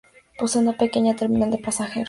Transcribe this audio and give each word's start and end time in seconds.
Posee 0.39 0.63
una 0.63 0.75
pequeña 0.79 1.15
terminal 1.15 1.51
de 1.51 1.59
pasajeros. 1.59 1.99